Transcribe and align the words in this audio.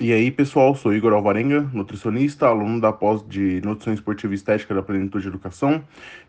E 0.00 0.12
aí, 0.12 0.30
pessoal, 0.30 0.76
sou 0.76 0.94
Igor 0.94 1.12
Alvarenga, 1.12 1.68
nutricionista, 1.72 2.46
aluno 2.46 2.80
da 2.80 2.92
pós 2.92 3.20
de 3.28 3.60
Nutrição 3.64 3.92
Esportiva 3.92 4.32
e 4.32 4.36
Estética 4.36 4.72
da 4.72 4.80
Plenitude 4.80 5.22
de 5.22 5.28
Educação. 5.28 5.82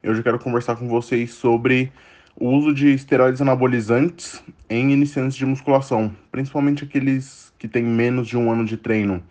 Hoje 0.04 0.20
eu 0.20 0.24
quero 0.24 0.40
conversar 0.40 0.76
com 0.76 0.88
vocês 0.88 1.34
sobre 1.34 1.92
o 2.36 2.50
uso 2.50 2.74
de 2.74 2.92
esteroides 2.92 3.42
anabolizantes 3.42 4.44
em 4.68 4.92
iniciantes 4.92 5.38
de 5.38 5.46
musculação, 5.46 6.12
principalmente 6.32 6.84
aqueles 6.84 7.54
que 7.60 7.68
têm 7.68 7.84
menos 7.84 8.28
de 8.28 8.36
um 8.36 8.52
ano 8.52 8.66
de 8.66 8.76
treino. 8.76 9.22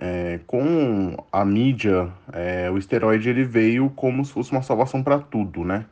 É, 0.00 0.40
com 0.48 1.16
a 1.30 1.44
mídia, 1.44 2.08
é, 2.32 2.68
o 2.68 2.78
esteroide 2.78 3.28
ele 3.28 3.44
veio 3.44 3.88
como 3.90 4.24
se 4.24 4.32
fosse 4.32 4.50
uma 4.50 4.62
salvação 4.62 5.00
para 5.00 5.20
tudo, 5.20 5.62
né? 5.62 5.84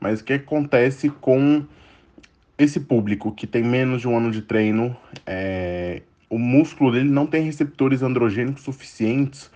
Mas 0.00 0.20
o 0.20 0.24
que 0.24 0.32
acontece 0.32 1.10
com 1.10 1.64
esse 2.58 2.80
público 2.80 3.32
que 3.32 3.46
tem 3.46 3.62
menos 3.62 4.00
de 4.00 4.08
um 4.08 4.16
ano 4.16 4.30
de 4.30 4.42
treino 4.42 4.96
é, 5.26 5.75
o 6.28 6.38
músculo 6.38 6.92
dele 6.92 7.10
não 7.10 7.26
tem 7.26 7.42
receptores 7.42 8.02
androgênicos 8.02 8.62
suficientes 8.62 9.50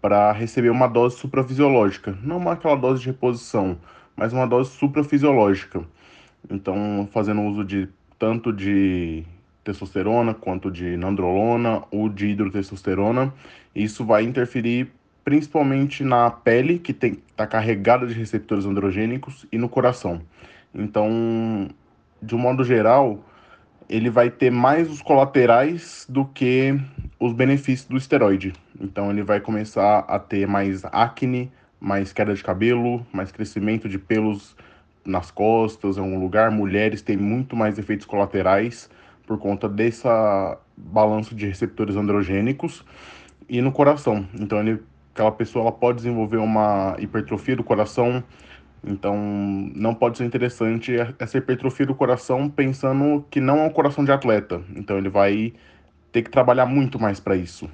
para 0.00 0.32
receber 0.32 0.70
uma 0.70 0.86
dose 0.86 1.16
suprafisiológica. 1.16 2.16
Não 2.22 2.48
aquela 2.48 2.76
dose 2.76 3.02
de 3.02 3.08
reposição, 3.08 3.78
mas 4.16 4.32
uma 4.32 4.46
dose 4.46 4.70
suprafisiológica. 4.70 5.82
Então, 6.50 7.08
fazendo 7.12 7.42
uso 7.42 7.64
de 7.64 7.88
tanto 8.18 8.52
de 8.52 9.24
testosterona 9.64 10.32
quanto 10.32 10.70
de 10.70 10.96
nandrolona 10.96 11.82
ou 11.90 12.08
de 12.08 12.28
hidrotestosterona, 12.28 13.32
isso 13.74 14.04
vai 14.04 14.22
interferir 14.22 14.92
principalmente 15.24 16.04
na 16.04 16.30
pele, 16.30 16.78
que 16.78 16.92
está 16.92 17.46
carregada 17.48 18.06
de 18.06 18.14
receptores 18.14 18.64
androgênicos, 18.64 19.44
e 19.50 19.58
no 19.58 19.68
coração. 19.68 20.22
Então, 20.72 21.68
de 22.22 22.36
um 22.36 22.38
modo 22.38 22.62
geral, 22.62 23.24
ele 23.88 24.10
vai 24.10 24.30
ter 24.30 24.50
mais 24.50 24.90
os 24.90 25.00
colaterais 25.00 26.06
do 26.08 26.24
que 26.24 26.78
os 27.18 27.32
benefícios 27.32 27.88
do 27.88 27.96
esteroide. 27.96 28.52
Então 28.80 29.10
ele 29.10 29.22
vai 29.22 29.40
começar 29.40 30.00
a 30.00 30.18
ter 30.18 30.46
mais 30.46 30.84
acne, 30.86 31.50
mais 31.80 32.12
queda 32.12 32.34
de 32.34 32.42
cabelo, 32.42 33.06
mais 33.12 33.30
crescimento 33.30 33.88
de 33.88 33.98
pelos 33.98 34.56
nas 35.04 35.30
costas, 35.30 35.96
em 35.96 36.00
algum 36.00 36.18
lugar. 36.18 36.50
Mulheres 36.50 37.00
têm 37.00 37.16
muito 37.16 37.54
mais 37.54 37.78
efeitos 37.78 38.06
colaterais 38.06 38.90
por 39.26 39.38
conta 39.38 39.68
desse 39.68 40.06
balanço 40.76 41.34
de 41.34 41.46
receptores 41.46 41.96
androgênicos 41.96 42.84
e 43.48 43.60
no 43.60 43.72
coração. 43.72 44.26
Então 44.38 44.60
ele, 44.60 44.82
aquela 45.14 45.32
pessoa 45.32 45.62
ela 45.62 45.72
pode 45.72 45.98
desenvolver 45.98 46.38
uma 46.38 46.96
hipertrofia 46.98 47.56
do 47.56 47.64
coração, 47.64 48.22
então, 48.84 49.16
não 49.74 49.94
pode 49.94 50.18
ser 50.18 50.24
interessante 50.24 50.94
essa 51.18 51.38
hipertrofia 51.38 51.86
do 51.86 51.94
coração 51.94 52.48
pensando 52.48 53.24
que 53.30 53.40
não 53.40 53.58
é 53.58 53.62
um 53.64 53.70
coração 53.70 54.04
de 54.04 54.12
atleta. 54.12 54.62
Então, 54.74 54.96
ele 54.96 55.08
vai 55.08 55.52
ter 56.12 56.22
que 56.22 56.30
trabalhar 56.30 56.66
muito 56.66 56.98
mais 56.98 57.18
para 57.20 57.36
isso. 57.36 57.68